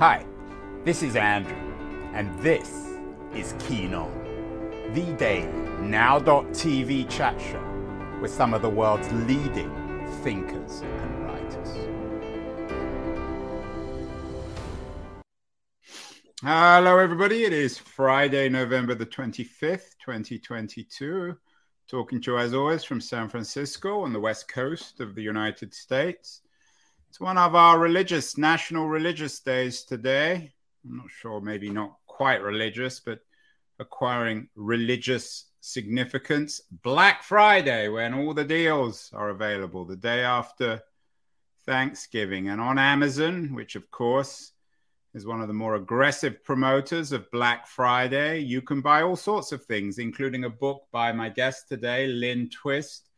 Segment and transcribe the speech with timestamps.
[0.00, 0.24] Hi,
[0.82, 1.74] this is Andrew,
[2.14, 2.96] and this
[3.34, 4.10] is Keen On,
[4.94, 5.46] the daily
[5.82, 9.70] now.tv chat show with some of the world's leading
[10.22, 11.68] thinkers and writers.
[16.42, 17.44] Hello, everybody.
[17.44, 21.36] It is Friday, November the 25th, 2022.
[21.88, 25.74] Talking to you as always from San Francisco on the west coast of the United
[25.74, 26.40] States.
[27.10, 30.52] It's one of our religious, national religious days today.
[30.84, 33.18] I'm not sure, maybe not quite religious, but
[33.80, 36.60] acquiring religious significance.
[36.84, 40.80] Black Friday, when all the deals are available, the day after
[41.66, 42.48] Thanksgiving.
[42.48, 44.52] And on Amazon, which of course
[45.12, 49.50] is one of the more aggressive promoters of Black Friday, you can buy all sorts
[49.50, 53.09] of things, including a book by my guest today, Lynne Twist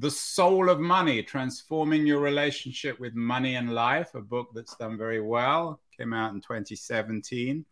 [0.00, 4.96] the Soul of Money Transforming Your Relationship with Money and Life, a book that's done
[4.96, 7.64] very well, came out in 2017.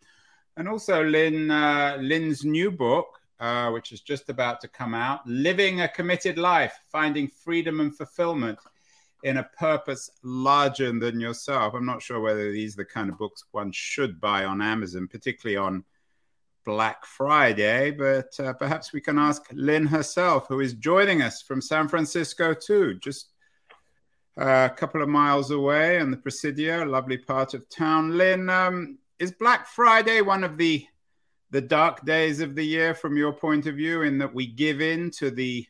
[0.57, 3.07] And also Lynne, uh, Lynne's new book,
[3.39, 7.97] uh, which is just about to come out Living a Committed Life Finding Freedom and
[7.97, 8.59] Fulfillment
[9.23, 11.75] in a Purpose Larger Than Yourself.
[11.75, 15.07] I'm not sure whether these are the kind of books one should buy on Amazon,
[15.07, 15.85] particularly on
[16.67, 21.63] Black Friday, but uh, perhaps we can ask Lynne herself, who is joining us from
[21.63, 23.31] San Francisco too, just
[24.39, 28.19] uh, a couple of miles away in the Presidio, a lovely part of town.
[28.19, 30.85] Lynne, um, is Black Friday one of the
[31.53, 34.81] the dark days of the year from your point of view, in that we give
[34.81, 35.65] in to the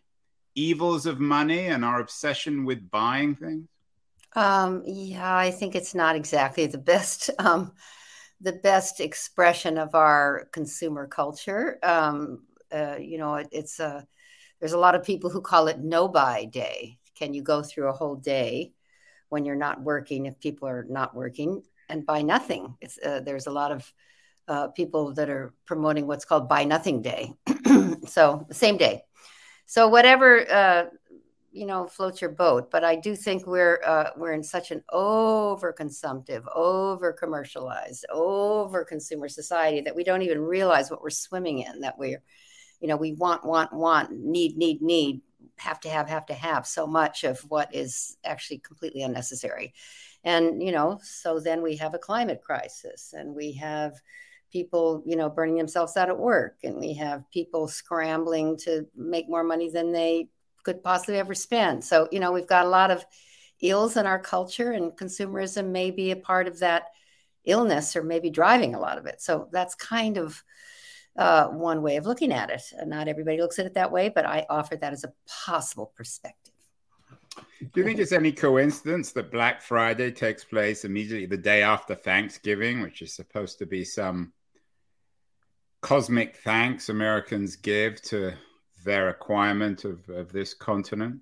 [0.55, 3.69] evils of money and our obsession with buying things?
[4.35, 7.31] Um, yeah, I think it's not exactly the best.
[7.39, 7.73] Um,
[8.41, 11.79] the best expression of our consumer culture.
[11.83, 12.43] Um,
[12.73, 14.07] uh, you know, it, it's a
[14.61, 16.99] there's a lot of people who call it no buy day.
[17.15, 18.73] Can you go through a whole day
[19.29, 22.75] when you're not working if people are not working and buy nothing?
[23.05, 23.93] Uh, there's a lot of
[24.49, 27.33] uh, people that are promoting what's called buy nothing day.
[28.07, 29.03] so same day.
[29.67, 30.85] So whatever uh,
[31.57, 34.83] you know floats your boat but i do think we're uh, we're in such an
[34.93, 41.61] over consumptive over commercialized over consumer society that we don't even realize what we're swimming
[41.61, 42.23] in that we're
[42.81, 45.21] you know we want want want need need need
[45.59, 49.75] have to have have to have so much of what is actually completely unnecessary.
[50.25, 53.95] And you know so then we have a climate crisis and we have
[54.53, 59.29] people you know burning themselves out at work and we have people scrambling to make
[59.29, 60.29] more money than they
[60.67, 61.85] could possibly ever spend.
[61.85, 63.07] So, you know, we've got a lot of
[63.61, 66.89] ills in our culture, and consumerism may be a part of that
[67.45, 69.23] illness or maybe driving a lot of it.
[69.23, 70.43] So, that's kind of
[71.17, 72.63] uh, one way of looking at it.
[72.85, 75.13] Not everybody looks at it that way, but I offer that as a
[75.45, 76.53] possible perspective.
[77.61, 81.95] Do you think it's any coincidence that Black Friday takes place immediately the day after
[81.95, 84.33] Thanksgiving, which is supposed to be some
[85.81, 88.33] cosmic thanks Americans give to
[88.87, 91.21] their requirement of, of this continent?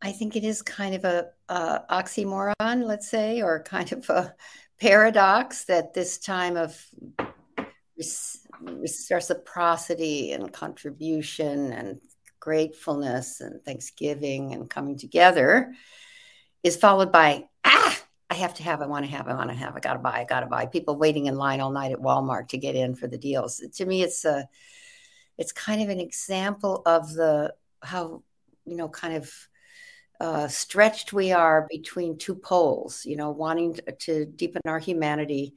[0.00, 4.34] I think it is kind of a, a oxymoron, let's say, or kind of a
[4.80, 6.82] paradox that this time of
[8.62, 12.00] reciprocity and contribution and
[12.40, 15.72] gratefulness and thanksgiving and coming together
[16.64, 19.54] is followed by ah i have to have i want to have i want to
[19.54, 22.48] have i gotta buy i gotta buy people waiting in line all night at walmart
[22.48, 24.48] to get in for the deals to me it's a
[25.42, 28.22] it's kind of an example of the how
[28.64, 29.48] you know kind of
[30.20, 35.54] uh, stretched we are between two poles you know wanting to, deepen our humanity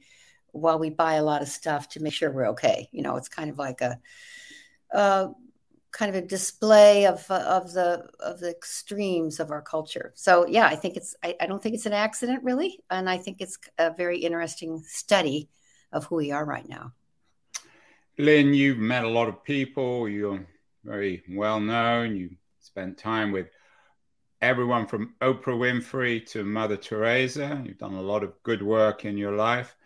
[0.50, 2.88] while we buy a lot of stuff to make sure we're okay.
[2.90, 4.00] You know it's kind of like a,
[4.90, 5.28] a
[5.92, 10.12] kind of a display of of the of the extremes of our culture.
[10.16, 13.18] So yeah i think it's I, I don't think it's an accident really and i
[13.18, 15.48] think it's a very interesting study
[15.92, 16.92] of who we are right now
[18.18, 20.08] Lynne, you've met a lot of people.
[20.08, 20.46] You're
[20.84, 22.16] very well known.
[22.16, 23.48] You spent time with
[24.40, 27.62] everyone from Oprah Winfrey to Mother Teresa.
[27.64, 29.76] You've done a lot of good work in your life.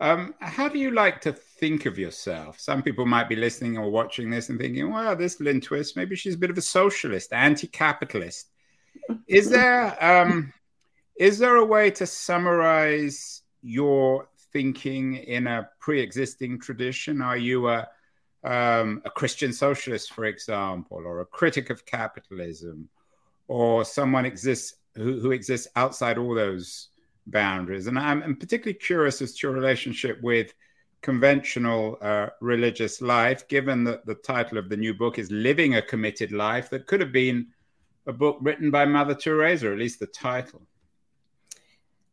[0.00, 2.58] Um, how do you like to think of yourself?
[2.58, 6.14] Some people might be listening or watching this and thinking, well, this Lynne Twist, maybe
[6.14, 8.50] she's a bit of a socialist, anti capitalist.
[9.26, 10.52] Is there, um,
[11.18, 17.22] is there a way to summarize your thinking in a pre-existing tradition?
[17.22, 17.88] Are you a
[18.44, 22.88] um, a Christian socialist, for example, or a critic of capitalism,
[23.48, 26.88] or someone exists who, who exists outside all those
[27.26, 27.88] boundaries?
[27.88, 30.54] And I'm, I'm, particularly curious as to your relationship with
[31.02, 35.82] conventional uh, religious life, given that the title of the new book is "Living a
[35.82, 37.48] Committed Life," that could have been
[38.06, 40.62] a book written by Mother Teresa, or at least the title.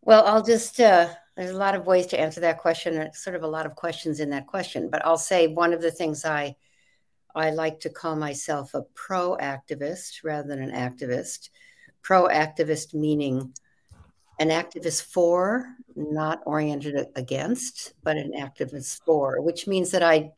[0.02, 2.98] Well, I'll just uh, there's a lot of ways to answer that question.
[2.98, 5.82] and sort of a lot of questions in that question, but I'll say one of
[5.82, 6.56] the things I
[7.36, 11.50] I like to call myself a pro-activist rather than an activist.
[12.02, 13.54] Pro-activist meaning
[14.40, 15.66] an activist for,
[15.96, 20.32] not oriented against, but an activist for, which means that I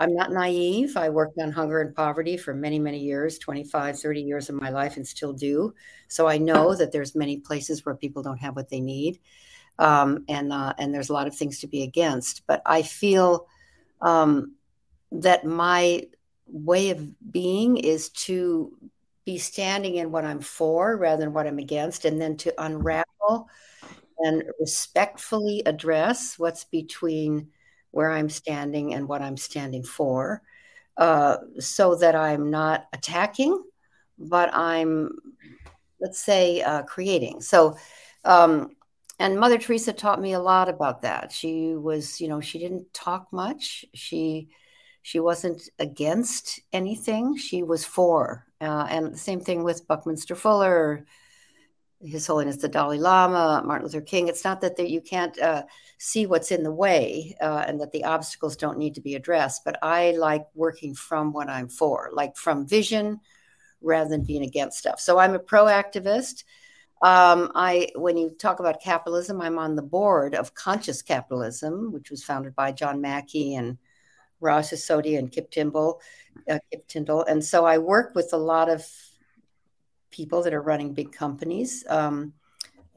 [0.00, 0.96] I'm not naive.
[0.96, 4.70] I worked on hunger and poverty for many, many years, 25, 30 years of my
[4.70, 5.74] life and still do.
[6.06, 9.18] So I know that there's many places where people don't have what they need.
[9.78, 12.46] Um, and uh, and there's a lot of things to be against.
[12.46, 13.46] But I feel
[14.00, 14.54] um,
[15.12, 16.08] that my
[16.46, 18.76] way of being is to
[19.24, 23.48] be standing in what I'm for rather than what I'm against, and then to unravel
[24.18, 27.48] and respectfully address what's between
[27.90, 30.42] where I'm standing and what I'm standing for,
[30.96, 33.62] uh, so that I'm not attacking,
[34.18, 35.10] but I'm,
[36.00, 37.40] let's say, uh, creating.
[37.40, 37.76] So,
[38.24, 38.70] um,
[39.18, 41.32] and Mother Teresa taught me a lot about that.
[41.32, 43.84] She was, you know, she didn't talk much.
[43.94, 44.48] She
[45.02, 47.36] she wasn't against anything.
[47.36, 48.46] She was for.
[48.60, 51.06] Uh, and the same thing with Buckminster Fuller,
[52.00, 54.28] His Holiness the Dalai Lama, Martin Luther King.
[54.28, 55.62] It's not that the, you can't uh,
[55.98, 59.64] see what's in the way uh, and that the obstacles don't need to be addressed,
[59.64, 63.20] but I like working from what I'm for, like from vision
[63.80, 65.00] rather than being against stuff.
[65.00, 66.44] So I'm a pro-activist.
[67.00, 72.10] Um, I, when you talk about capitalism, I'm on the board of Conscious Capitalism, which
[72.10, 73.78] was founded by John Mackey and
[74.40, 76.00] Raj Sisodia and Kip Tindell,
[76.50, 77.24] uh, Kip Tindell.
[77.24, 78.84] And so I work with a lot of
[80.10, 81.84] people that are running big companies.
[81.88, 82.32] Um,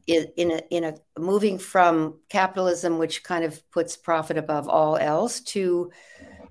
[0.08, 5.42] in, a, in a moving from capitalism, which kind of puts profit above all else,
[5.42, 5.92] to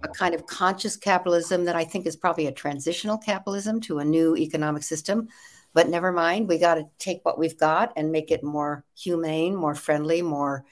[0.03, 4.05] a kind of conscious capitalism that I think is probably a transitional capitalism to a
[4.05, 5.29] new economic system.
[5.73, 9.55] But never mind, we got to take what we've got and make it more humane,
[9.55, 10.65] more friendly, more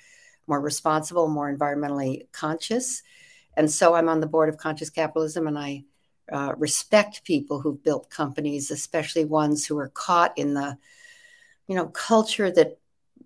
[0.49, 3.03] more responsible, more environmentally conscious.
[3.57, 5.85] And so I'm on the board of Conscious Capitalism, and I
[6.33, 10.79] uh, respect people who've built companies, especially ones who are caught in the,
[11.67, 12.79] you know, culture that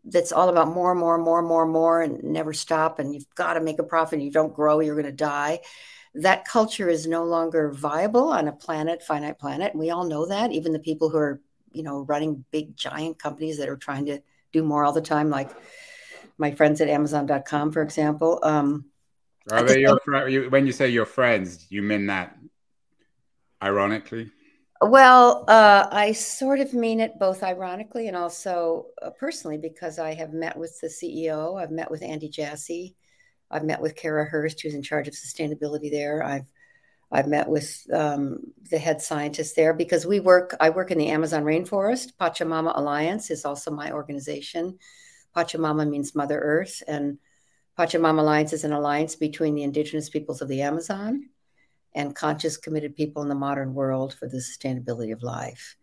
[0.05, 2.99] that's all about more, more, more, more, more, and never stop.
[2.99, 4.21] And you've got to make a profit.
[4.21, 5.61] You don't grow, you're going to die.
[6.15, 9.73] That culture is no longer viable on a planet, finite planet.
[9.73, 10.53] And we all know that.
[10.53, 11.41] Even the people who are,
[11.75, 14.21] you know, running big, giant companies that are trying to
[14.53, 15.51] do more all the time, like
[16.39, 18.39] my friends at Amazon.com, for example.
[18.43, 18.87] Um,
[19.51, 22.37] are they your fr- when you say your friends, you mean that
[23.63, 24.31] ironically?
[24.81, 30.15] Well, uh, I sort of mean it both ironically and also uh, personally because I
[30.15, 31.61] have met with the CEO.
[31.61, 32.97] I've met with Andy Jassy.
[33.49, 36.25] I've met with Kara Hurst, who's in charge of sustainability there.
[36.25, 36.51] I've
[37.13, 38.39] I've met with um,
[38.71, 40.57] the head scientist there because we work.
[40.59, 42.13] I work in the Amazon rainforest.
[42.19, 44.79] Pachamama Alliance is also my organization.
[45.37, 47.19] Pachamama means Mother Earth, and
[47.79, 51.29] Pachamama Alliance is an alliance between the indigenous peoples of the Amazon
[51.95, 55.77] and conscious, committed people in the modern world for the sustainability of life.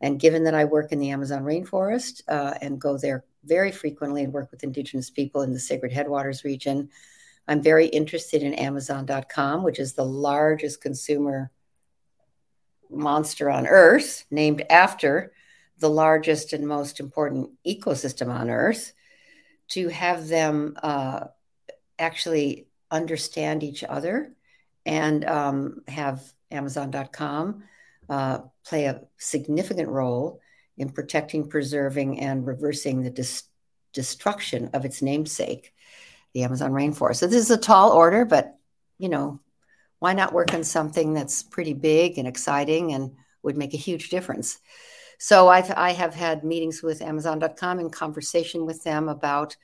[0.00, 4.24] And given that I work in the Amazon rainforest uh, and go there very frequently
[4.24, 6.88] and work with indigenous people in the Sacred Headwaters region,
[7.48, 11.50] I'm very interested in Amazon.com, which is the largest consumer
[12.88, 15.32] monster on earth, named after
[15.78, 18.92] the largest and most important ecosystem on earth
[19.68, 21.24] to have them uh,
[21.98, 24.32] actually understand each other
[24.84, 27.62] and um, have Amazon.com
[28.08, 30.40] uh, play a significant role
[30.76, 33.44] in protecting, preserving, and reversing the dis-
[33.92, 35.74] destruction of its namesake,
[36.32, 37.16] the Amazon rainforest.
[37.16, 38.56] So this is a tall order, but
[38.98, 39.40] you know,
[39.98, 44.10] why not work on something that's pretty big and exciting and would make a huge
[44.10, 44.58] difference?
[45.18, 49.56] So I've I have had meetings with Amazon.com and conversation with them about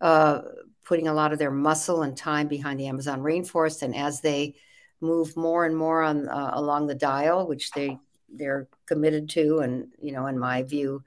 [0.00, 0.42] uh,
[0.84, 4.54] putting a lot of their muscle and time behind the Amazon rainforest, and as they
[5.00, 9.88] move more and more on uh, along the dial, which they they're committed to, and
[10.00, 11.02] you know, in my view,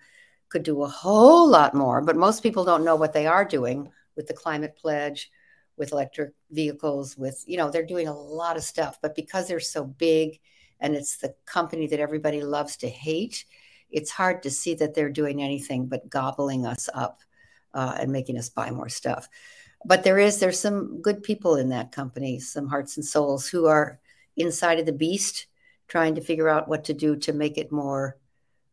[0.50, 2.02] could do a whole lot more.
[2.02, 3.90] But most people don't know what they are doing
[4.22, 5.32] with the climate pledge,
[5.78, 9.00] with electric vehicles, with you know, they're doing a lot of stuff.
[9.01, 10.40] But because they're so big,
[10.80, 13.46] and it's the company that everybody loves to hate
[13.92, 17.22] it's hard to see that they're doing anything but gobbling us up
[17.74, 19.28] uh, and making us buy more stuff.
[19.86, 23.66] But there is there's some good people in that company, some hearts and souls who
[23.66, 24.00] are
[24.38, 25.48] inside of the beast,
[25.88, 28.18] trying to figure out what to do to make it more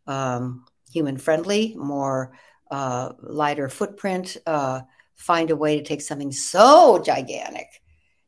[0.06, 2.32] um, human friendly, more
[2.70, 4.36] uh, lighter footprint.
[4.46, 4.82] Uh,
[5.18, 7.68] find a way to take something so gigantic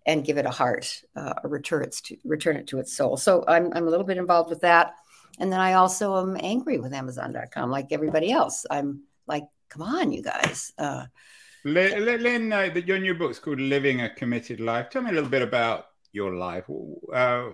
[0.07, 3.17] and give it a heart, uh, return it to return it to its soul.
[3.17, 4.95] So I'm I'm a little bit involved with that.
[5.39, 8.67] And then I also am angry with Amazon.com, like everybody else.
[8.71, 10.73] I'm like, come on, you guys.
[10.77, 11.07] Uh,
[11.65, 14.91] Lynne, uh, your new book's called Living a Committed Life.
[14.91, 16.65] Tell me a little bit about your life.
[17.13, 17.51] Uh,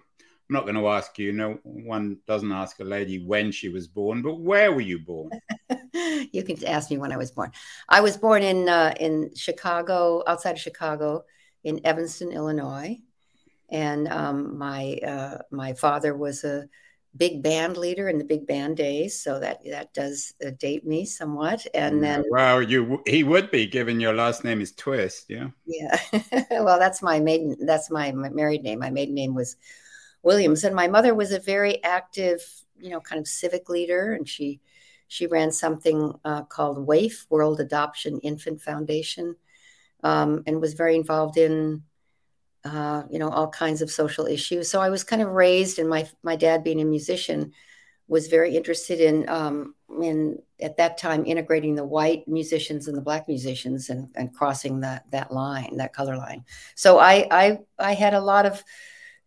[0.48, 1.32] I'm not going to ask you.
[1.32, 5.30] No one doesn't ask a lady when she was born, but where were you born?
[6.32, 7.50] you can ask me when I was born.
[7.88, 11.24] I was born in uh, in Chicago, outside of Chicago,
[11.64, 12.98] in Evanston, Illinois,
[13.70, 16.68] and um, my uh, my father was a
[17.16, 21.04] big band leader in the big band days, so that that does uh, date me
[21.06, 21.66] somewhat.
[21.74, 25.48] And then, wow, you he would be given your last name is Twist, yeah.
[25.66, 25.98] Yeah,
[26.50, 27.56] well, that's my maiden.
[27.66, 28.78] That's my married name.
[28.78, 29.56] My maiden name was
[30.26, 32.40] Williams, and my mother was a very active,
[32.78, 34.61] you know, kind of civic leader, and she
[35.09, 39.37] she ran something uh, called WAIF, World Adoption Infant Foundation,
[40.02, 41.85] um, and was very involved in,
[42.64, 44.68] uh, you know, all kinds of social issues.
[44.68, 47.52] So I was kind of raised, and my my dad being a musician
[48.09, 53.02] was very interested in um, in at that time integrating the white musicians and the
[53.09, 56.45] black musicians and, and crossing that that line, that color line.
[56.75, 58.64] So I I I had a lot of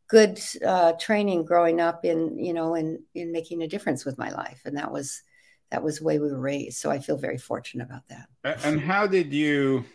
[0.09, 4.31] good uh, training growing up in you know in in making a difference with my
[4.31, 4.61] life.
[4.65, 5.23] And that was
[5.71, 6.79] that was the way we were raised.
[6.79, 8.27] So i feel very fortunate about that.
[8.65, 9.85] And how did you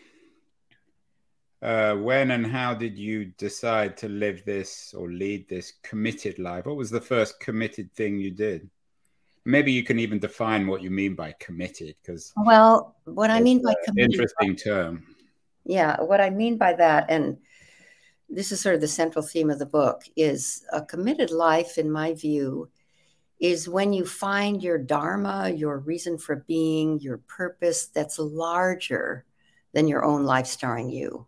[1.61, 6.65] uh, when and how did you decide to live this or lead this committed life?
[6.65, 8.69] What was the first committed thing you did?
[9.45, 13.61] Maybe you can even define what you mean by committed because well what i mean
[13.61, 15.03] by committed interesting term.
[15.65, 17.37] Yeah what i mean by that and
[18.29, 21.91] this is sort of the central theme of the book is a committed life in
[21.91, 22.69] my view
[23.39, 29.25] is when you find your dharma your reason for being your purpose that's larger
[29.73, 31.27] than your own life starring you.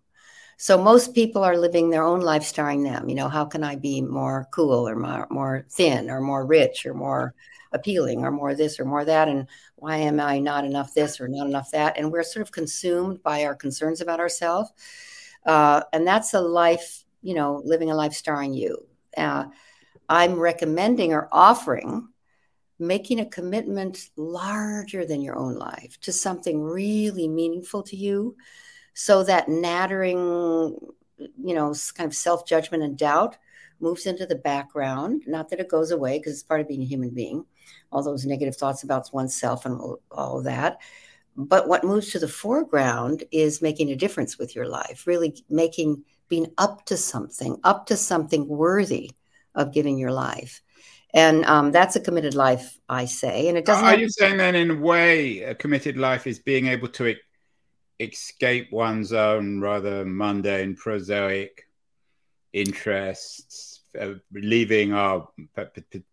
[0.60, 3.10] So most people are living their own life starring them.
[3.10, 6.86] You know how can i be more cool or more, more thin or more rich
[6.86, 7.36] or more
[7.74, 9.28] appealing or more this or more that?
[9.28, 11.98] And why am i not enough this or not enough that?
[11.98, 14.72] And we're sort of consumed by our concerns about ourselves
[15.48, 18.86] uh, and that's a life, you know, living a life starring you.
[19.16, 19.46] Uh,
[20.10, 22.10] I'm recommending or offering
[22.80, 28.36] making a commitment larger than your own life to something really meaningful to you
[28.94, 33.38] so that nattering, you know, kind of self judgment and doubt
[33.80, 35.24] moves into the background.
[35.28, 37.46] Not that it goes away because it's part of being a human being,
[37.92, 39.80] all those negative thoughts about oneself and
[40.12, 40.80] all of that.
[41.38, 46.04] But what moves to the foreground is making a difference with your life, really making,
[46.30, 49.12] being up to something, up to something worthy
[49.54, 50.64] of giving your life.
[51.14, 53.48] And um, that's a committed life, I say.
[53.48, 53.86] And it doesn't.
[53.86, 57.18] Are you saying then, in a way, a committed life is being able to e-
[58.00, 61.68] escape one's own rather mundane, prosaic
[62.52, 65.30] interests, uh, leaving our,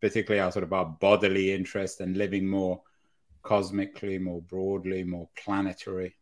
[0.00, 2.82] particularly our sort of our bodily interest and living more
[3.44, 6.16] cosmically, more broadly, more planetary?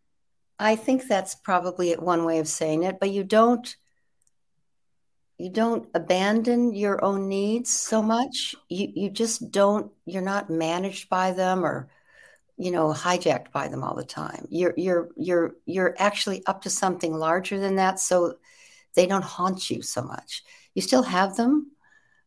[0.59, 3.75] I think that's probably one way of saying it, but you don't
[5.38, 8.55] you don't abandon your own needs so much.
[8.69, 11.88] You you just don't you're not managed by them or
[12.57, 14.47] you know hijacked by them all the time.
[14.50, 18.35] You're you're you're you're actually up to something larger than that so
[18.95, 20.45] they don't haunt you so much.
[20.75, 21.73] You still have them,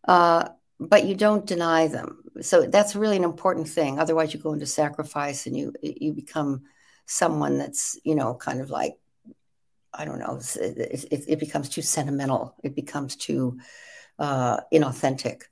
[0.07, 0.49] uh,
[0.79, 2.25] but you don't deny them.
[2.41, 3.99] So that's really an important thing.
[3.99, 6.63] Otherwise, you go into sacrifice and you you become
[7.05, 8.97] someone that's you know kind of like
[9.93, 10.39] I don't know.
[10.55, 12.55] It, it, it becomes too sentimental.
[12.63, 13.59] It becomes too
[14.19, 15.43] uh, inauthentic.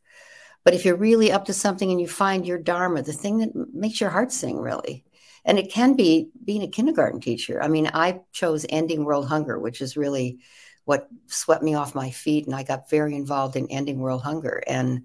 [0.63, 3.51] But if you're really up to something and you find your dharma, the thing that
[3.73, 5.03] makes your heart sing, really,
[5.45, 7.61] and it can be being a kindergarten teacher.
[7.61, 10.39] I mean, I chose ending world hunger, which is really
[10.85, 12.45] what swept me off my feet.
[12.45, 15.03] And I got very involved in ending world hunger and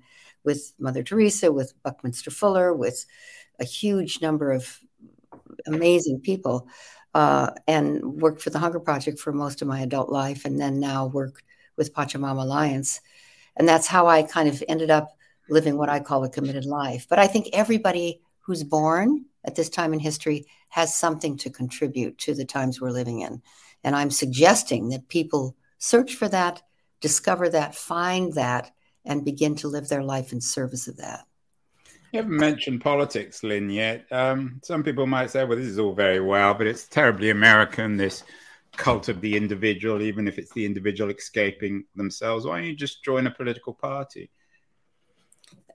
[0.48, 3.04] with Mother Teresa, with Buckminster Fuller, with
[3.60, 4.80] a huge number of
[5.66, 6.66] amazing people,
[7.12, 10.80] uh, and worked for the Hunger Project for most of my adult life, and then
[10.80, 11.42] now work
[11.76, 13.02] with Pachamama Alliance.
[13.56, 15.08] And that's how I kind of ended up
[15.50, 17.06] living what I call a committed life.
[17.10, 22.16] But I think everybody who's born at this time in history has something to contribute
[22.24, 23.42] to the times we're living in.
[23.84, 26.62] And I'm suggesting that people search for that,
[27.02, 28.72] discover that, find that,
[29.04, 31.24] and begin to live their life in service of that.
[32.12, 34.06] You haven't mentioned politics, Lynne, yet.
[34.10, 37.96] Um, some people might say, well, this is all very well, but it's terribly American,
[37.96, 38.24] this
[38.76, 42.46] cult of the individual, even if it's the individual escaping themselves.
[42.46, 44.30] Why don't you just join a political party?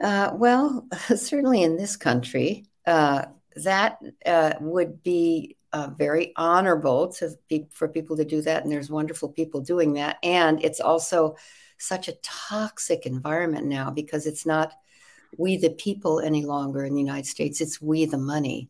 [0.01, 3.25] Uh, well, certainly in this country, uh,
[3.57, 8.71] that uh, would be uh, very honorable to be, for people to do that, and
[8.71, 10.17] there's wonderful people doing that.
[10.23, 11.35] And it's also
[11.83, 14.73] such a toxic environment now because it's not
[15.37, 17.59] we the people any longer in the United States.
[17.59, 18.69] It's we the money.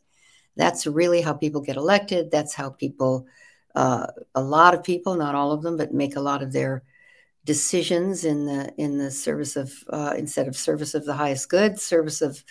[0.55, 2.31] That's really how people get elected.
[2.31, 3.27] That's how people
[3.75, 6.83] uh, a lot of people, not all of them, but make a lot of their
[7.45, 11.79] decisions in the in the service of uh, instead of service of the highest good,
[11.79, 12.43] service of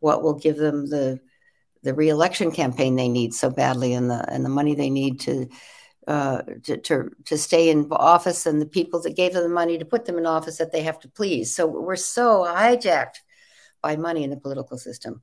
[0.00, 1.20] what will give them the
[1.82, 5.48] the reelection campaign they need so badly and the and the money they need to
[6.06, 9.78] uh, to, to, to stay in office and the people that gave them the money
[9.78, 11.54] to put them in office that they have to please.
[11.54, 13.20] So we're so hijacked
[13.82, 15.22] by money in the political system.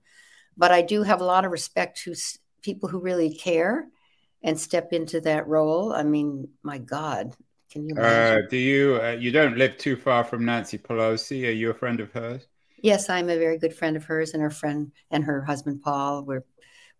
[0.57, 2.15] But I do have a lot of respect to
[2.61, 3.87] people who really care
[4.43, 5.93] and step into that role.
[5.93, 7.35] I mean, my God,
[7.71, 7.95] can you?
[7.95, 8.99] Uh, do you?
[9.01, 11.47] Uh, you don't live too far from Nancy Pelosi.
[11.47, 12.47] Are you a friend of hers?
[12.81, 16.23] Yes, I'm a very good friend of hers and her friend and her husband Paul.
[16.23, 16.43] We're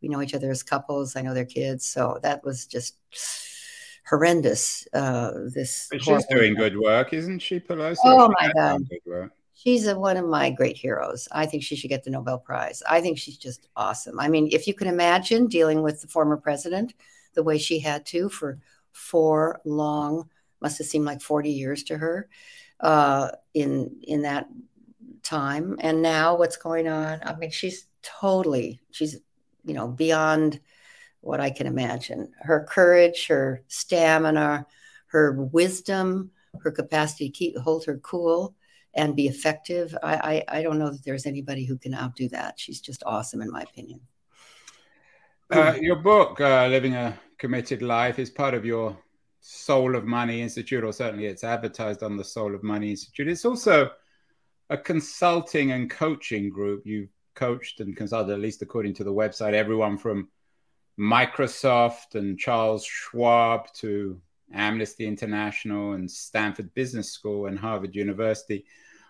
[0.02, 1.16] we know each other as couples.
[1.16, 2.96] I know their kids, so that was just
[4.08, 4.88] horrendous.
[4.94, 7.98] Uh, this but she's doing good work, isn't she, Pelosi?
[8.04, 11.28] Oh my God, she's a, one of my great heroes.
[11.32, 12.82] I think she should get the Nobel Prize.
[12.90, 14.20] I think she's just awesome.
[14.20, 16.94] I mean, if you can imagine dealing with the former president
[17.34, 18.60] the way she had to for
[18.92, 20.30] four long,
[20.62, 22.28] must have seemed like forty years to her
[22.80, 24.48] uh, in in that
[25.24, 27.20] time, and now what's going on?
[27.24, 29.18] I mean, she's totally she's
[29.64, 30.60] you know beyond
[31.22, 32.32] what I can imagine.
[32.42, 34.66] Her courage, her stamina,
[35.08, 38.56] her wisdom, her capacity to keep hold her cool
[38.94, 39.96] and be effective.
[40.04, 42.60] I, I, I don't know that there's anybody who can outdo that.
[42.60, 44.02] She's just awesome, in my opinion.
[45.50, 48.98] Uh, your book, uh, Living a Committed Life, is part of your
[49.42, 53.28] Soul of Money Institute, or certainly it's advertised on the Soul of Money Institute.
[53.28, 53.92] It's also
[54.70, 56.86] a consulting and coaching group.
[56.86, 60.30] You've coached and consulted, at least according to the website, everyone from
[61.00, 64.20] Microsoft and Charles Schwab to
[64.54, 68.66] Amnesty International and Stanford Business School and Harvard University.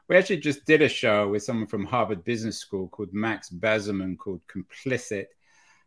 [0.07, 4.17] We actually just did a show with someone from Harvard Business School called Max Bazerman
[4.17, 5.27] called Complicit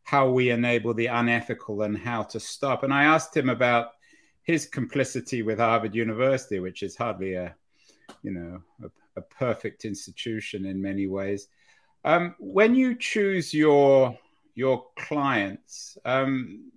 [0.02, 2.82] How We Enable the Unethical and How to Stop.
[2.82, 3.92] And I asked him about
[4.42, 7.54] his complicity with Harvard University, which is hardly a,
[8.22, 11.48] you know, a, a perfect institution in many ways.
[12.04, 14.18] Um, when you choose your
[14.54, 16.70] your clients, um,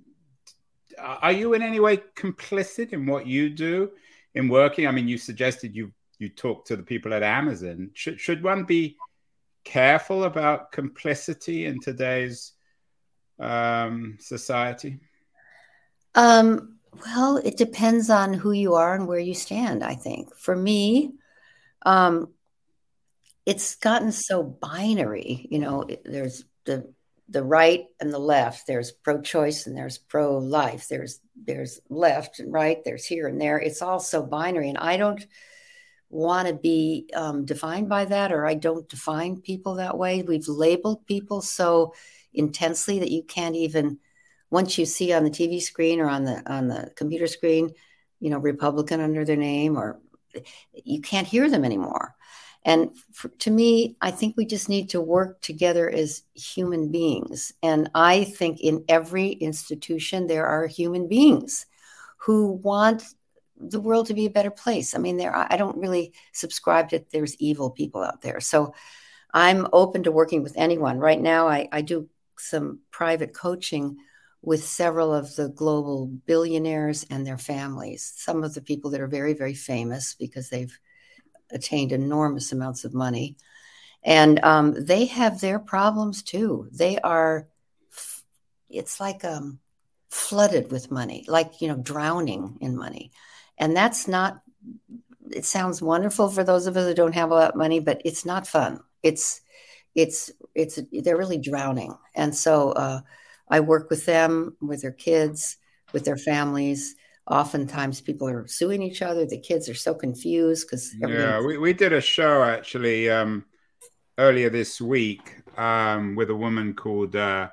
[1.00, 3.92] are you in any way complicit in what you do
[4.34, 4.88] in working?
[4.88, 7.92] I mean, you suggested you you talk to the people at Amazon.
[7.94, 8.98] Should should one be
[9.63, 12.54] careful about complicity in today's
[13.40, 15.00] um, society?
[16.16, 19.84] Um, well, it depends on who you are and where you stand.
[19.84, 21.13] I think for me,
[21.86, 22.34] um,
[23.46, 25.48] it's gotten so binary.
[25.52, 26.92] You know, there's the
[27.30, 28.68] the right and the left.
[28.68, 30.88] There's pro-choice and there's pro-life.
[30.88, 32.84] There's there's left and right.
[32.84, 33.60] There's here and there.
[33.60, 35.26] It's all so binary, and I don't
[36.10, 40.24] want to be um, defined by that, or I don't define people that way.
[40.24, 41.94] We've labeled people so
[42.34, 44.00] intensely that you can't even
[44.50, 47.72] once you see on the TV screen or on the on the computer screen,
[48.20, 50.00] you know, Republican under their name, or
[50.74, 52.16] you can't hear them anymore.
[52.67, 57.53] And for, to me, I think we just need to work together as human beings.
[57.63, 61.65] And I think in every institution, there are human beings
[62.17, 63.03] who want
[63.56, 64.93] the world to be a better place.
[64.93, 68.41] I mean, there I don't really subscribe that there's evil people out there.
[68.41, 68.73] So
[69.34, 70.99] I'm open to working with anyone.
[70.99, 73.95] Right now, I, I do some private coaching
[74.41, 78.13] with several of the global billionaires and their families.
[78.17, 80.77] Some of the people that are very, very famous because they've
[81.52, 83.36] attained enormous amounts of money.
[84.04, 86.68] And um, they have their problems too.
[86.72, 87.48] They are,
[88.70, 89.60] it's like um,
[90.10, 93.12] flooded with money, like, you know, drowning in money.
[93.58, 94.42] And that's not,
[95.32, 98.02] it sounds wonderful for those of us who don't have a lot of money, but
[98.06, 98.80] it's not fun.
[99.04, 99.42] It's,
[99.96, 101.98] it's, it's, they're really drowning.
[102.16, 103.02] And so uh,
[103.50, 105.58] I work with them, with their kids,
[105.92, 106.96] with their families
[107.30, 111.74] oftentimes people are suing each other the kids are so confused because yeah we, we
[111.74, 113.44] did a show actually um,
[114.18, 117.50] earlier this week um, with a woman called uh,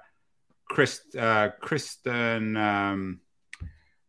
[0.69, 3.21] Chris, uh, kristen um,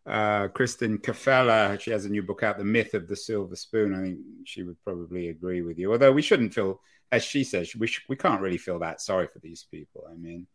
[0.05, 3.95] uh, Kristin Keffeler, she has a new book out, The Myth of the Silver Spoon.
[3.95, 5.91] I think she would probably agree with you.
[5.91, 6.79] Although we shouldn't feel,
[7.11, 10.07] as she says, we, sh- we can't really feel that sorry for these people.
[10.09, 10.45] I mean,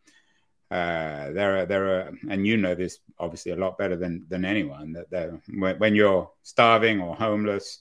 [0.70, 4.44] uh, there are there are, and you know this obviously a lot better than than
[4.44, 7.80] anyone that when, when you're starving or homeless,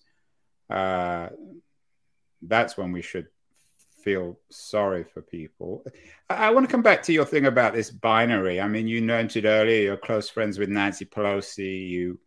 [0.69, 1.29] uh,
[2.41, 3.27] that's when we should
[4.03, 5.85] feel sorry for people.
[6.29, 8.59] I, I want to come back to your thing about this binary.
[8.59, 11.89] I mean, you mentioned earlier you're close friends with Nancy Pelosi.
[11.89, 12.19] You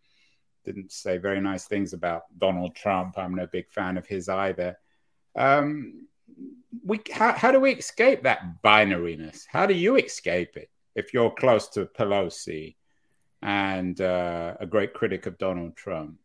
[0.65, 3.19] didn't say very nice things about Donald Trump.
[3.19, 4.79] I'm no big fan of his either.
[5.35, 6.07] Um,
[6.85, 9.45] we how, how do we escape that binariness?
[9.49, 12.77] How do you escape it if you're close to Pelosi?
[13.43, 16.17] and uh, a great critic of Donald Trump.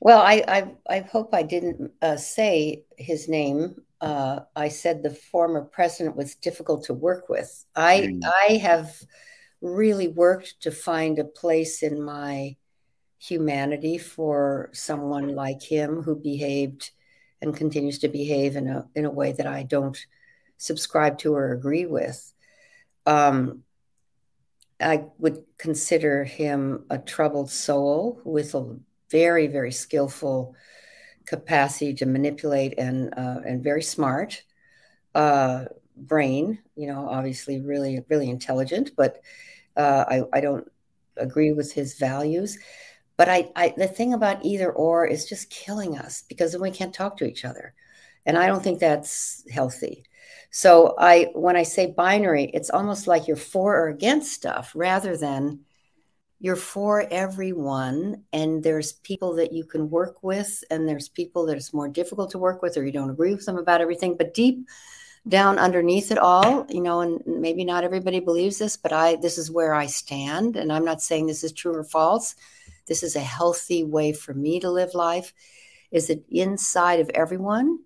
[0.00, 3.82] Well, I I, I hope I didn't uh, say his name.
[4.00, 7.64] Uh, I said the former president was difficult to work with.
[7.76, 8.20] I mm.
[8.24, 8.96] I have
[9.60, 12.56] really worked to find a place in my
[13.18, 16.90] humanity for someone like him who behaved
[17.42, 19.98] and continues to behave in a in a way that I don't
[20.56, 22.32] subscribe to or agree with.
[23.04, 23.64] Um,
[24.80, 28.76] I would consider him a troubled soul with a
[29.10, 30.54] very, very skillful
[31.26, 34.42] capacity to manipulate and uh, and very smart
[35.14, 36.58] uh, brain.
[36.76, 38.92] You know, obviously, really, really intelligent.
[38.96, 39.20] But
[39.76, 40.70] uh, I, I don't
[41.16, 42.58] agree with his values.
[43.16, 46.70] But I, I, the thing about either or is just killing us because then we
[46.70, 47.74] can't talk to each other,
[48.26, 50.04] and I don't think that's healthy.
[50.50, 55.16] So I when I say binary, it's almost like you're for or against stuff rather
[55.16, 55.60] than
[56.38, 58.24] you're for everyone.
[58.32, 62.32] And there's people that you can work with and there's people that it's more difficult
[62.32, 64.16] to work with or you don't agree with them about everything.
[64.16, 64.68] But deep
[65.28, 69.38] down underneath it all you know and maybe not everybody believes this but i this
[69.38, 70.56] is where i stand.
[70.56, 72.34] And i'm not saying this is true or false
[72.86, 75.32] this is a healthy way for me to live life
[75.90, 77.78] is that inside of everyone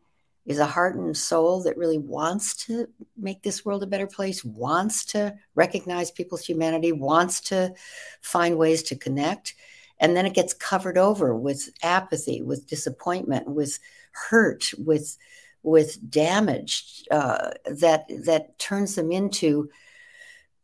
[0.47, 4.45] is a heart and soul that really wants to make this world a better place,
[4.45, 7.75] wants to recognize people's humanity, wants to
[8.21, 9.55] find ways to connect.
[9.99, 13.79] And then it gets covered over with apathy, with disappointment, with
[14.13, 15.17] hurt, with
[15.63, 19.69] with damage uh, that that turns them into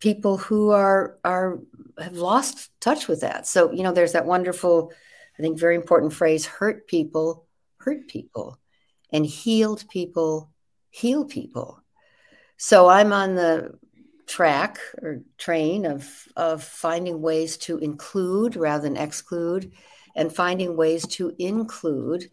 [0.03, 1.61] people who are are
[1.99, 3.47] have lost touch with that.
[3.47, 4.93] So you know, there's that wonderful,
[5.39, 7.47] I think, very important phrase: "Hurt people,
[7.79, 8.59] hurt people."
[9.13, 10.51] and healed people
[10.91, 11.81] heal people.
[12.57, 13.79] So I'm on the
[14.27, 19.73] track or train of of finding ways to include rather than exclude
[20.17, 22.31] and finding ways to include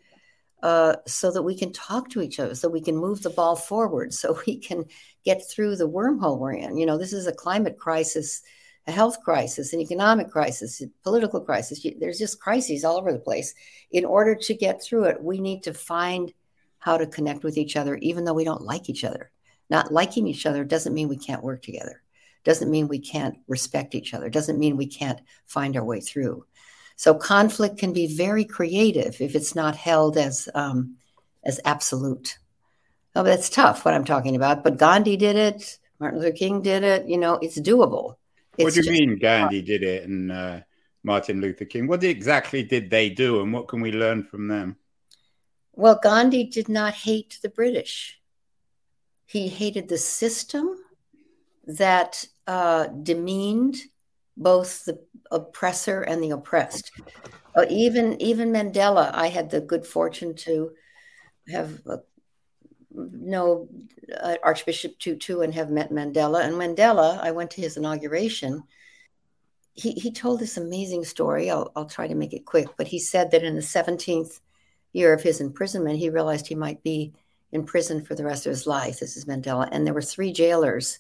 [0.61, 3.55] uh, so that we can talk to each other so we can move the ball
[3.55, 4.85] forward so we can
[5.25, 8.41] get through the wormhole we're in you know this is a climate crisis
[8.87, 13.19] a health crisis an economic crisis a political crisis there's just crises all over the
[13.19, 13.53] place
[13.91, 16.33] in order to get through it we need to find
[16.79, 19.31] how to connect with each other, even though we don't like each other.
[19.69, 22.01] Not liking each other doesn't mean we can't work together,
[22.43, 26.45] doesn't mean we can't respect each other, doesn't mean we can't find our way through.
[26.95, 30.95] So conflict can be very creative if it's not held as um,
[31.43, 32.38] as absolute.
[33.19, 33.83] Oh, that's tough.
[33.83, 35.77] What I'm talking about, but Gandhi did it.
[35.99, 37.05] Martin Luther King did it.
[37.05, 38.15] You know, it's doable.
[38.57, 40.61] It's what do you mean Gandhi did it and uh,
[41.03, 41.85] Martin Luther King?
[41.87, 44.77] What exactly did they do, and what can we learn from them?
[45.73, 48.21] Well, Gandhi did not hate the British.
[49.25, 50.77] He hated the system
[51.65, 53.79] that uh, demeaned
[54.37, 54.97] both the
[55.29, 56.89] oppressor and the oppressed.
[57.53, 60.71] Uh, even even Mandela, I had the good fortune to
[61.49, 61.97] have uh,
[62.91, 63.67] know
[64.19, 66.43] uh, Archbishop Tutu and have met Mandela.
[66.43, 68.63] And Mandela, I went to his inauguration.
[69.73, 71.49] He he told this amazing story.
[71.49, 74.39] I'll I'll try to make it quick, but he said that in the 17th
[74.91, 77.13] year of his imprisonment, he realized he might be
[77.51, 78.99] in prison for the rest of his life.
[78.99, 80.99] This is Mandela, and there were three jailers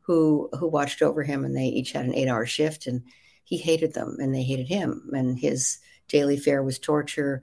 [0.00, 3.02] who who watched over him, and they each had an eight-hour shift, and
[3.44, 7.42] he hated them, and they hated him, and his daily fare was torture,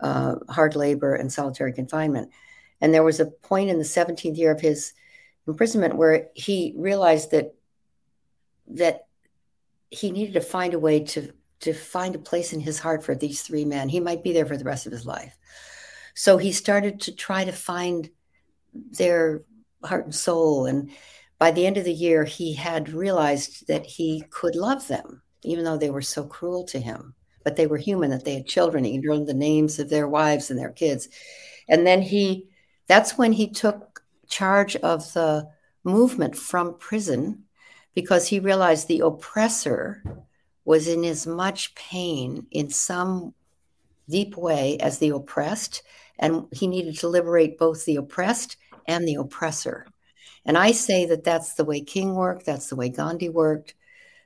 [0.00, 2.30] uh, hard labor, and solitary confinement.
[2.82, 4.92] And there was a point in the 17th year of his
[5.46, 7.54] imprisonment where he realized that
[8.68, 9.06] that
[9.90, 13.14] he needed to find a way to to find a place in his heart for
[13.14, 13.88] these three men.
[13.88, 15.36] He might be there for the rest of his life.
[16.14, 18.10] So he started to try to find
[18.74, 19.44] their
[19.84, 20.66] heart and soul.
[20.66, 20.90] And
[21.38, 25.64] by the end of the year, he had realized that he could love them, even
[25.64, 27.14] though they were so cruel to him.
[27.44, 28.82] But they were human, that they had children.
[28.84, 31.08] He learned the names of their wives and their kids.
[31.68, 32.48] And then he,
[32.86, 35.48] that's when he took charge of the
[35.84, 37.44] movement from prison
[37.94, 40.02] because he realized the oppressor
[40.64, 43.34] was in as much pain in some
[44.08, 45.82] deep way as the oppressed,
[46.18, 49.86] and he needed to liberate both the oppressed and the oppressor.
[50.44, 53.74] And I say that that's the way King worked, that's the way Gandhi worked,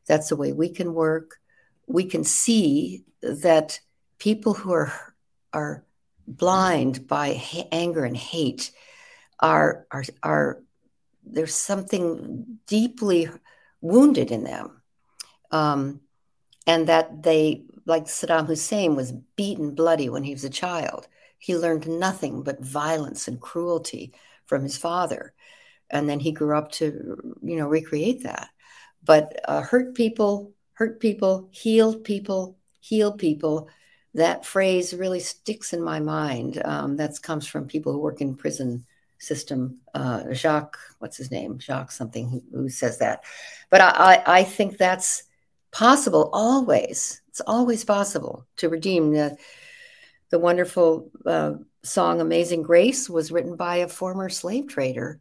[0.07, 1.39] that's the way we can work.
[1.87, 3.81] We can see that
[4.19, 4.93] people who are
[5.53, 5.86] are
[6.27, 8.73] blind by ha- anger and hate
[9.41, 10.63] are are are
[11.25, 13.29] there's something deeply
[13.81, 14.83] wounded in them.
[15.51, 16.01] Um,
[16.67, 21.07] and that they, like Saddam Hussein, was beaten bloody when he was a child.
[21.39, 24.13] He learned nothing but violence and cruelty
[24.47, 25.33] from his father,
[25.91, 28.49] and then he grew up to, you know, recreate that.
[29.05, 33.69] But uh, hurt people, hurt people, healed people, heal people.
[34.17, 36.61] That phrase really sticks in my mind.
[36.65, 38.87] Um, that comes from people who work in prison
[39.19, 39.79] system.
[39.93, 41.59] Uh, Jacques, what's his name?
[41.59, 43.25] Jacques something who, who says that.
[43.69, 45.25] But I, I, think that's
[45.71, 47.21] possible always.
[47.29, 49.13] It's always possible to redeem.
[49.13, 49.37] The,
[50.31, 55.21] the wonderful uh, song Amazing Grace was written by a former slave trader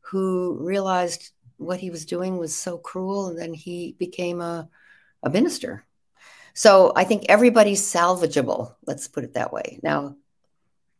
[0.00, 4.68] who realized what he was doing was so cruel and then he became a,
[5.22, 5.84] a minister.
[6.54, 8.74] So I think everybody's salvageable.
[8.86, 9.80] Let's put it that way.
[9.82, 10.16] Now,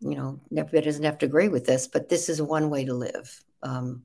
[0.01, 2.95] you know, everybody doesn't have to agree with this, but this is one way to
[2.95, 3.43] live.
[3.63, 4.03] Um,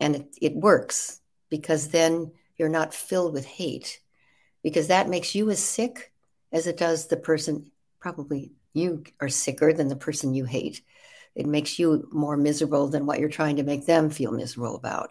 [0.00, 4.00] and it, it works because then you're not filled with hate
[4.62, 6.12] because that makes you as sick
[6.52, 10.82] as it does the person probably you are sicker than the person you hate
[11.34, 15.10] it makes you more miserable than what you're trying to make them feel miserable about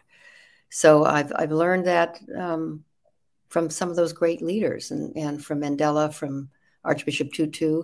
[0.69, 2.83] so i've, I've learned that um,
[3.49, 6.49] from some of those great leaders and, and from mandela from
[6.83, 7.83] archbishop tutu.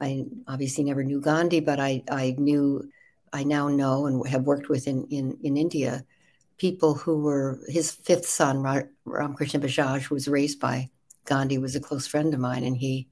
[0.00, 2.90] I obviously never knew Gandhi, but I, I knew,
[3.32, 6.04] I now know and have worked with in, in, in India
[6.62, 8.62] people who were his fifth son,
[9.04, 10.90] Ramakrishna Bajaj, who was raised by
[11.24, 13.08] Gandhi, was a close friend of mine, and he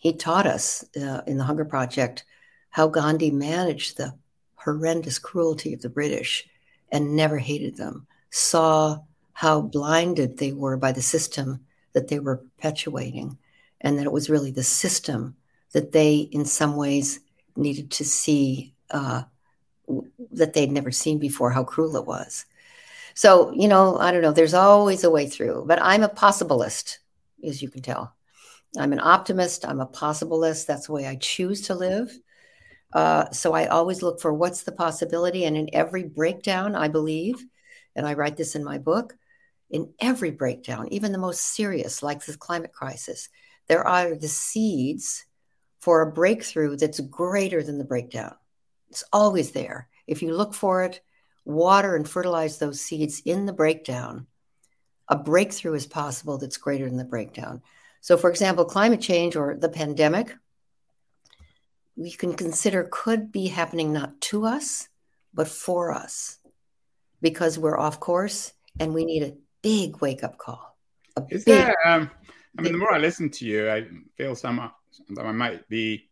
[0.00, 2.24] he taught us uh, in the Hunger Project
[2.70, 4.12] how Gandhi managed the
[4.56, 6.48] horrendous cruelty of the British
[6.90, 8.98] and never hated them, saw
[9.34, 11.60] how blinded they were by the system
[11.92, 13.36] that they were perpetuating,
[13.80, 15.36] and that it was really the system
[15.72, 17.20] that they, in some ways,
[17.56, 19.22] needed to see uh,
[20.32, 22.46] that they'd never seen before how cruel it was.
[23.14, 26.98] So, you know, I don't know, there's always a way through, but I'm a possibilist,
[27.44, 28.14] as you can tell.
[28.76, 30.66] I'm an optimist, I'm a possibilist.
[30.66, 32.10] That's the way I choose to live.
[32.92, 35.44] Uh, so I always look for what's the possibility.
[35.44, 37.44] And in every breakdown, I believe,
[37.94, 39.16] and I write this in my book,
[39.70, 43.28] in every breakdown, even the most serious, like the climate crisis,
[43.66, 45.24] there are the seeds
[45.80, 48.34] for a breakthrough that's greater than the breakdown.
[48.90, 49.88] It's always there.
[50.06, 51.00] If you look for it,
[51.44, 54.26] water and fertilize those seeds in the breakdown,
[55.08, 57.62] a breakthrough is possible that's greater than the breakdown.
[58.00, 60.34] So, for example, climate change or the pandemic,
[61.96, 64.88] we can consider could be happening not to us,
[65.32, 66.38] but for us
[67.20, 70.76] because we're off course and we need big wake up call.
[71.30, 72.10] Is big, there, um,
[72.58, 74.70] I mean, the more I listen to you, I feel some
[75.10, 76.08] that I might be,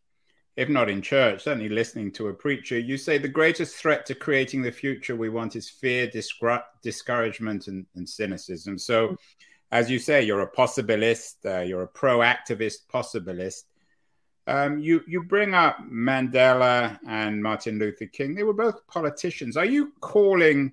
[0.57, 4.15] if not in church, certainly listening to a preacher, you say the greatest threat to
[4.15, 6.11] creating the future we want is fear,
[6.83, 8.79] discouragement, and, and, cynicism.
[8.79, 9.17] So,
[9.71, 13.65] as you say, you're a possibilist, uh, you're a proactivist possibilist.
[14.47, 18.35] Um, you you bring up Mandela and Martin Luther King.
[18.35, 19.57] They were both politicians.
[19.57, 20.73] Are you calling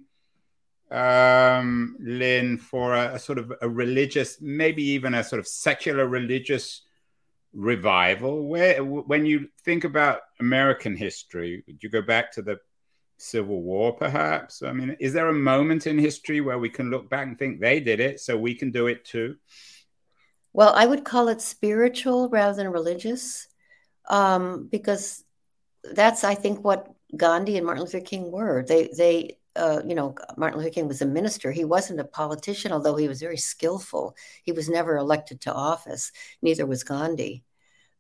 [0.92, 6.08] um, Lynne for a, a, sort of a religious, maybe even a sort of secular
[6.08, 6.82] religious
[7.54, 8.48] revival.
[8.48, 12.60] Where when you think about american history would you go back to the
[13.18, 14.62] civil war perhaps?
[14.62, 17.60] I mean is there a moment in history where we can look back and think
[17.60, 19.36] they did it so we can do it too?
[20.54, 23.48] Well i would call it spiritual rather than religious
[24.10, 25.24] um, because
[25.84, 28.64] that's i think what gandhi and martin luther king were.
[28.68, 31.52] They they uh, you know, Martin Luther King was a minister.
[31.52, 34.16] He wasn't a politician, although he was very skillful.
[34.44, 36.12] He was never elected to office.
[36.42, 37.44] Neither was Gandhi.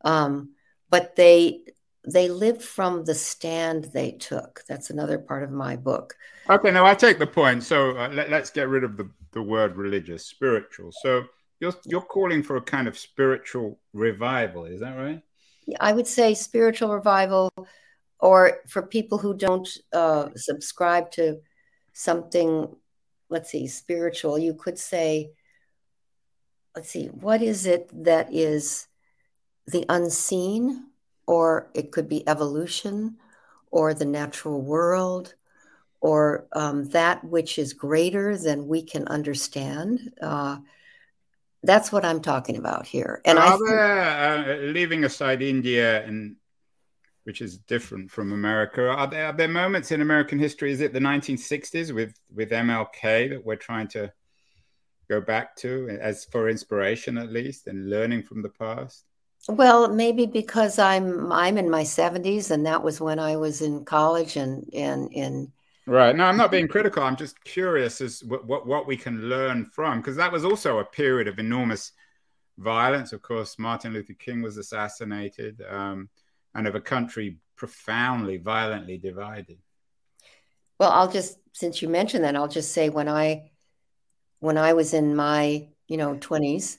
[0.04, 0.52] Um,
[0.90, 1.62] but they
[2.08, 4.64] they lived from the stand they took.
[4.68, 6.16] That's another part of my book.
[6.50, 7.64] Okay, now I take the point.
[7.64, 10.92] So uh, let, us get rid of the, the word religious, spiritual.
[10.92, 11.26] So
[11.60, 15.22] you're you're calling for a kind of spiritual revival, is that right?
[15.80, 17.52] I would say spiritual revival,
[18.20, 21.40] or for people who don't uh, subscribe to
[21.94, 22.68] something,
[23.30, 25.32] let's see, spiritual, you could say,
[26.76, 28.88] let's see, what is it that is
[29.68, 30.88] the unseen,
[31.28, 33.18] or it could be evolution,
[33.72, 35.36] or the natural world,
[36.02, 40.14] or um, that which is greater than we can understand.
[40.22, 40.58] Uh,
[41.62, 43.22] that's what I'm talking about here.
[43.26, 46.36] And Are I think, uh, leaving aside India and
[47.24, 48.88] which is different from America.
[48.88, 50.72] Are there, are there moments in American history?
[50.72, 54.12] Is it the 1960s with with MLK that we're trying to
[55.10, 59.06] go back to as for inspiration, at least, and learning from the past?
[59.48, 63.86] Well, maybe because I'm I'm in my 70s, and that was when I was in
[63.86, 65.52] college and and in.
[65.86, 66.16] Right.
[66.16, 67.02] No, I'm not being critical.
[67.02, 70.80] I'm just curious as what what, what we can learn from because that was also
[70.80, 71.94] a period of enormous
[72.58, 73.12] violence.
[73.12, 75.64] Of course, Martin Luther King was assassinated.
[75.68, 76.10] Um,
[76.56, 79.58] and of a country profoundly, violently divided.
[80.80, 83.52] Well, I'll just since you mentioned that, I'll just say when I
[84.40, 86.78] when I was in my you know, 20s,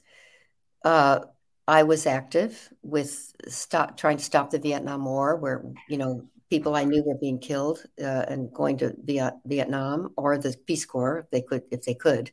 [0.84, 1.20] uh,
[1.68, 6.74] I was active with stop trying to stop the Vietnam War, where you know people
[6.74, 11.18] I knew were being killed uh, and going to Viet- Vietnam or the Peace Corps
[11.18, 12.32] if they could if they could,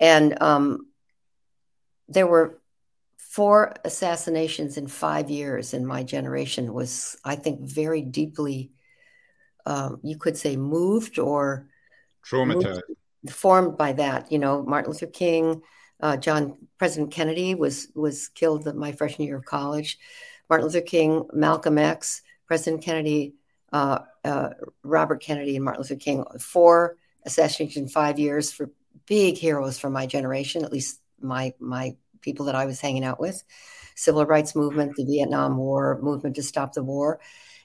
[0.00, 0.88] and um,
[2.08, 2.60] there were
[3.32, 6.74] four assassinations in five years in my generation.
[6.74, 8.72] Was I think very deeply,
[9.64, 11.68] um, you could say, moved or
[12.30, 12.82] traumatized,
[13.24, 14.30] moved, formed by that.
[14.30, 15.62] You know, Martin Luther King.
[15.98, 19.98] Uh, John President Kennedy was was killed the, my freshman year of college.
[20.50, 23.34] Martin Luther King, Malcolm X, President Kennedy,
[23.72, 24.50] uh, uh,
[24.82, 26.24] Robert Kennedy, and Martin Luther King.
[26.38, 28.70] Four assassinations in five years for
[29.06, 33.20] big heroes from my generation, at least my my people that I was hanging out
[33.20, 33.42] with.
[33.94, 37.20] Civil rights movement, the Vietnam War movement to stop the war,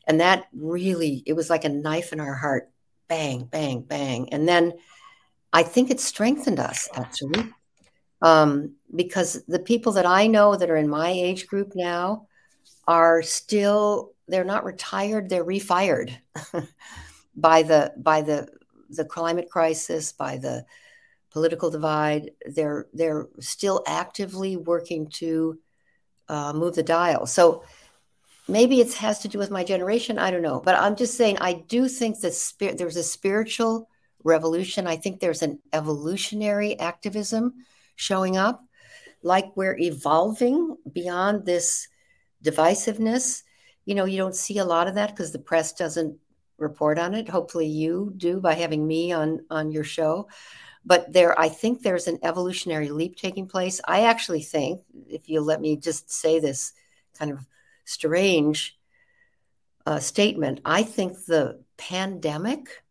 [0.05, 2.69] and that really it was like a knife in our heart.
[3.07, 4.73] Bang, bang, bang, and then
[5.53, 7.49] I think it strengthened us actually,
[8.21, 12.27] um, because the people that I know that are in my age group now
[12.87, 16.11] are still they're not retired they're refired
[17.35, 18.47] by the by the
[18.89, 20.65] the climate crisis by the
[21.37, 22.31] political divide.
[22.45, 25.59] They're they're still actively working to
[26.27, 27.25] uh, move the dial.
[27.25, 27.63] So
[28.47, 30.61] maybe it has to do with my generation i don't know.
[30.67, 33.89] But i'm just saying i do think that spirit there's a spiritual
[34.23, 34.85] revolution.
[34.85, 37.53] I think there's an evolutionary activism
[37.95, 38.63] showing up
[39.23, 41.87] like we're evolving beyond this
[42.43, 43.43] divisiveness.
[43.85, 46.17] You know, you don't see a lot of that because the press doesn't
[46.57, 47.29] report on it.
[47.29, 50.27] Hopefully you do by having me on on your show.
[50.87, 53.81] But there I think there's an evolutionary leap taking place.
[53.85, 56.71] I actually think, if you let me just say this
[57.19, 57.45] kind of
[57.83, 58.79] strange
[59.85, 62.83] uh, statement, I think the pandemic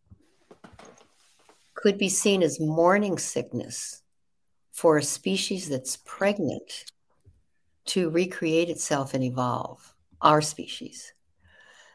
[1.75, 4.03] could be seen as morning sickness
[4.73, 6.85] for a species that's pregnant
[7.87, 11.15] to recreate itself and evolve our species.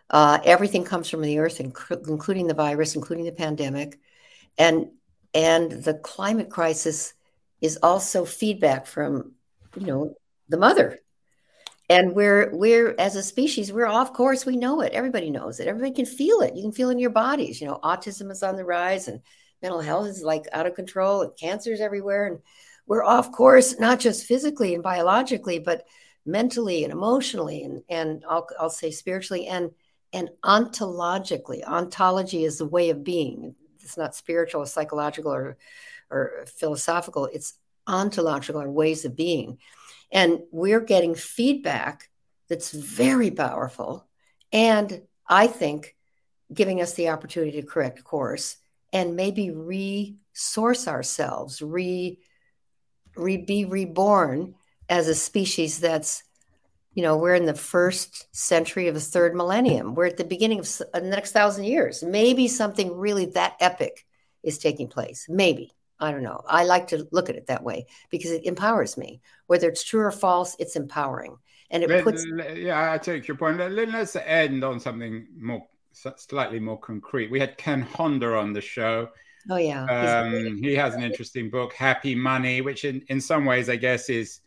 [0.10, 4.00] Uh, everything comes from the earth, inc- including the virus, including the pandemic,
[4.58, 4.88] and
[5.34, 7.14] and the climate crisis
[7.62, 9.34] is also feedback from
[9.76, 10.16] you know
[10.50, 11.00] the mother.
[11.90, 14.46] And we're we're as a species, we're off course.
[14.46, 14.94] We know it.
[14.94, 15.68] Everybody knows it.
[15.68, 16.56] Everybody can feel it.
[16.56, 17.60] You can feel it in your bodies.
[17.60, 19.22] You know, autism is on the rise, and
[19.62, 22.40] mental health is like out of control, and cancer's everywhere, and
[22.88, 25.86] we're off course, not just physically and biologically, but
[26.26, 29.72] mentally and emotionally and, and I'll, I'll say spiritually and
[30.14, 33.56] and ontologically ontology is the way of being
[33.92, 35.58] it's not spiritual or psychological or
[36.10, 37.54] or philosophical it's
[37.88, 39.58] ontological or ways of being.
[40.12, 42.10] And we're getting feedback
[42.52, 44.06] that's very powerful
[44.52, 45.96] and i think
[46.54, 48.58] giving us the opportunity to correct course
[48.92, 52.20] and maybe resource ourselves re,
[53.16, 54.54] re be reborn
[54.90, 56.24] as a species that's
[56.94, 59.96] you know we're in the first century of the third millennium.
[59.96, 62.04] We're at the beginning of the next thousand years.
[62.04, 64.06] Maybe something really that epic
[64.44, 65.26] is taking place.
[65.30, 65.72] Maybe.
[66.00, 66.42] I don't know.
[66.48, 69.22] I like to look at it that way because it empowers me.
[69.46, 71.38] Whether it's true or false it's empowering.
[71.70, 72.26] And it puts
[72.56, 73.58] yeah i take your point.
[73.58, 77.32] Let, let's end on something more slightly more concrete.
[77.32, 79.10] We had ken honda on the show.
[79.50, 79.86] Oh yeah.
[79.86, 84.10] Um, he has an interesting book happy money which in, in some ways i guess
[84.10, 84.42] is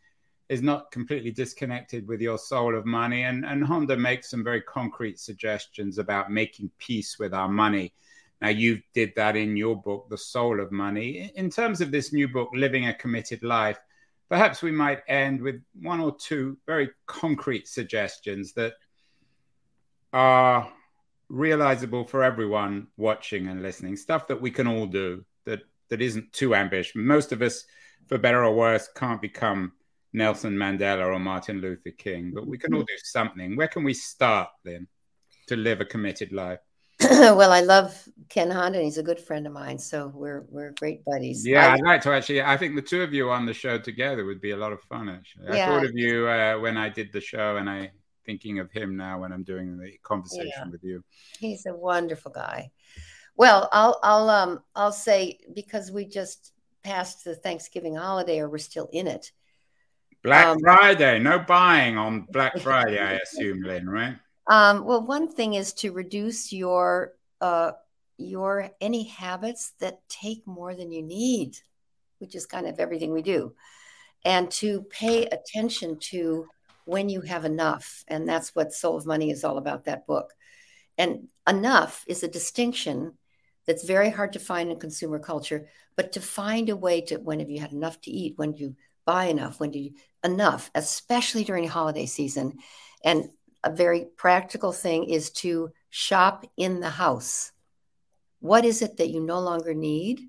[0.55, 3.25] is not completely disconnected with your soul of money.
[3.25, 7.93] And, and Honda makes some very concrete suggestions about making peace with our money.
[8.41, 11.33] Now, you did that in your book, The Soul of Money.
[11.35, 13.79] In terms of this new book, Living a Committed Life,
[14.29, 18.75] perhaps we might end with one or two very concrete suggestions that
[20.13, 20.73] are
[21.29, 26.33] realizable for everyone watching and listening, stuff that we can all do that, that isn't
[26.33, 26.95] too ambitious.
[26.95, 27.65] Most of us,
[28.07, 29.73] for better or worse, can't become
[30.15, 33.57] Nelson Mandela or Martin Luther King, but we can all do something.
[33.57, 34.87] Where can we start then
[35.49, 36.61] to live a committed life?
[37.01, 38.79] well, I love Ken Honda.
[38.79, 41.45] And he's a good friend of mine, so we're we're great buddies.
[41.45, 42.41] Yeah, I, would like to actually.
[42.41, 44.81] I think the two of you on the show together would be a lot of
[44.83, 45.09] fun.
[45.09, 45.65] Actually, yeah.
[45.65, 47.91] I thought of you uh, when I did the show, and I
[48.25, 50.71] thinking of him now when I'm doing the conversation yeah.
[50.71, 51.03] with you.
[51.39, 52.71] He's a wonderful guy.
[53.37, 56.53] Well, I'll I'll um I'll say because we just
[56.85, 59.33] passed the Thanksgiving holiday, or we're still in it.
[60.25, 64.17] Black um, Friday, no buying on Black Friday, I assume, Lynne, right?
[64.47, 67.13] Um, well, one thing is to reduce your
[67.43, 67.73] uh,
[68.17, 71.59] your any habits that take more than you need,
[72.19, 73.53] which is kind of everything we do,
[74.25, 76.49] and to pay attention to
[76.87, 79.85] when you have enough, and that's what Soul of Money is all about.
[79.85, 80.33] That book,
[80.97, 83.13] and enough is a distinction
[83.67, 87.41] that's very hard to find in consumer culture, but to find a way to when
[87.41, 89.61] have you had enough to eat, when do you buy enough?
[89.61, 89.93] When do you
[90.25, 92.59] enough, especially during holiday season?
[93.05, 93.29] And
[93.63, 97.53] a very practical thing is to shop in the house.
[98.41, 100.21] What is it that you no longer need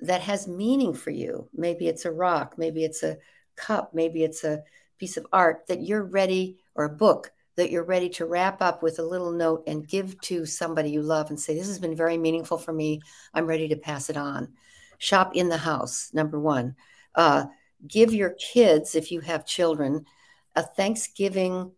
[0.00, 1.48] that has meaning for you?
[1.54, 3.18] Maybe it's a rock, maybe it's a
[3.56, 4.62] cup, maybe it's a
[4.98, 8.82] piece of art that you're ready, or a book that you're ready to wrap up
[8.82, 11.96] with a little note and give to somebody you love and say, This has been
[11.96, 13.00] very meaningful for me.
[13.34, 14.54] I'm ready to pass it on.
[14.98, 16.76] Shop in the house, number one.
[17.14, 17.46] Uh,
[17.86, 20.06] give your kids, if you have children,
[20.54, 21.72] a Thanksgiving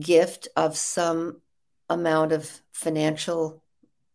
[0.00, 1.40] gift of some
[1.88, 3.62] amount of financial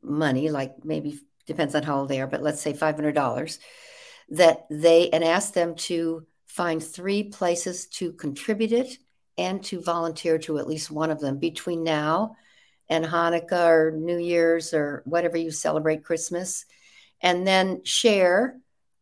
[0.02, 3.60] money, like maybe depends on how old they are, but let's say $500,
[4.30, 8.98] that they, and ask them to find three places to contribute it
[9.38, 12.36] and to volunteer to at least one of them between now
[12.89, 16.66] and Hanukkah or New Year's or whatever you celebrate Christmas,
[17.22, 18.58] and then share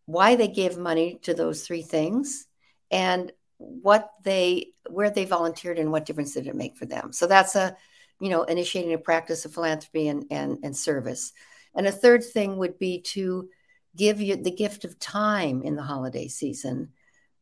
[0.10, 2.47] why they gave money to those three things
[2.89, 7.14] and what they where they volunteered and what difference did it make for them.
[7.14, 7.78] So that's a
[8.20, 11.32] you know initiating a practice of philanthropy and and, and service.
[11.76, 13.49] And a third thing would be to
[13.95, 16.89] give you the gift of time in the holiday season.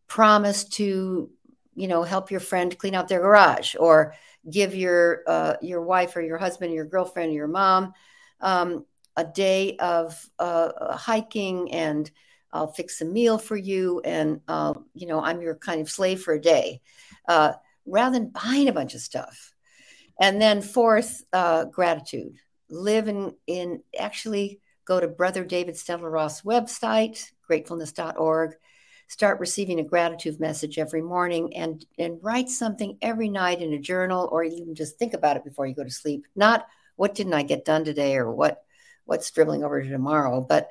[0.08, 1.30] Promise to
[1.74, 4.14] you know help your friend clean out their garage or
[4.52, 7.94] give your uh, your wife or your husband your girlfriend your mom
[8.42, 12.12] um, a day of uh, hiking and
[12.52, 16.22] I'll fix a meal for you and uh, you know I'm your kind of slave
[16.22, 16.82] for a day
[17.28, 17.54] uh,
[17.86, 19.54] rather than buying a bunch of stuff.
[20.20, 22.38] And then fourth uh, gratitude.
[22.70, 28.56] Live in in actually go to brother david Steindl-Rast website gratefulness.org
[29.08, 33.80] start receiving a gratitude message every morning and and write something every night in a
[33.80, 36.26] journal or even just think about it before you go to sleep.
[36.36, 38.18] Not what didn't i get done today?
[38.18, 38.64] or what
[39.06, 40.42] what's dribbling over to tomorrow?
[40.42, 40.70] but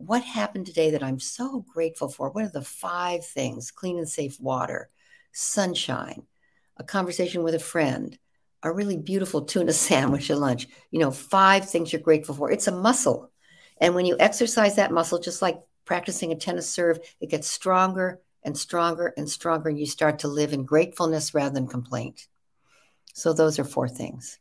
[0.00, 4.08] what happened today that i'm so grateful for what are the five things clean and
[4.08, 4.88] safe water
[5.32, 6.22] sunshine
[6.76, 8.18] a conversation with a friend
[8.62, 12.66] a really beautiful tuna sandwich at lunch you know five things you're grateful for it's
[12.68, 13.30] a muscle
[13.80, 18.20] and when you exercise that muscle just like practicing a tennis serve, it gets stronger
[18.44, 22.28] and stronger and stronger, and you start to live in gratefulness rather than complaint.
[23.12, 24.38] So, those are four things.